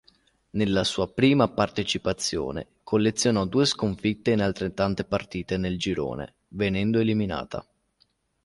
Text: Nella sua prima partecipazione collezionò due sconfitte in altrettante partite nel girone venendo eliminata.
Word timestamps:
Nella 0.53 0.83
sua 0.83 1.07
prima 1.13 1.47
partecipazione 1.47 2.69
collezionò 2.81 3.45
due 3.45 3.67
sconfitte 3.67 4.31
in 4.31 4.41
altrettante 4.41 5.03
partite 5.03 5.57
nel 5.57 5.77
girone 5.77 6.37
venendo 6.47 6.97
eliminata. 6.97 7.63